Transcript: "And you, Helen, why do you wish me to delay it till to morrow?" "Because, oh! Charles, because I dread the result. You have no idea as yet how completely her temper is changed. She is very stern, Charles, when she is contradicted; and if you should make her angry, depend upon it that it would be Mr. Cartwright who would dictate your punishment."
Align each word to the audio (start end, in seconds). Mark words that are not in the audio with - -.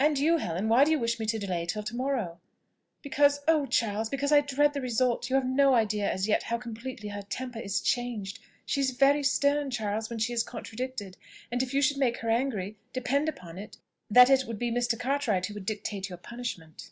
"And 0.00 0.18
you, 0.18 0.38
Helen, 0.38 0.68
why 0.68 0.82
do 0.82 0.90
you 0.90 0.98
wish 0.98 1.20
me 1.20 1.26
to 1.26 1.38
delay 1.38 1.62
it 1.62 1.68
till 1.68 1.84
to 1.84 1.94
morrow?" 1.94 2.40
"Because, 3.02 3.38
oh! 3.46 3.66
Charles, 3.66 4.08
because 4.08 4.32
I 4.32 4.40
dread 4.40 4.72
the 4.72 4.80
result. 4.80 5.30
You 5.30 5.36
have 5.36 5.46
no 5.46 5.74
idea 5.74 6.10
as 6.12 6.26
yet 6.26 6.42
how 6.42 6.58
completely 6.58 7.10
her 7.10 7.22
temper 7.22 7.60
is 7.60 7.80
changed. 7.80 8.40
She 8.66 8.80
is 8.80 8.90
very 8.90 9.22
stern, 9.22 9.70
Charles, 9.70 10.10
when 10.10 10.18
she 10.18 10.32
is 10.32 10.42
contradicted; 10.42 11.16
and 11.52 11.62
if 11.62 11.72
you 11.72 11.82
should 11.82 11.98
make 11.98 12.16
her 12.16 12.30
angry, 12.30 12.78
depend 12.92 13.28
upon 13.28 13.58
it 13.58 13.76
that 14.10 14.28
it 14.28 14.44
would 14.44 14.58
be 14.58 14.72
Mr. 14.72 14.98
Cartwright 14.98 15.46
who 15.46 15.54
would 15.54 15.66
dictate 15.66 16.08
your 16.08 16.18
punishment." 16.18 16.90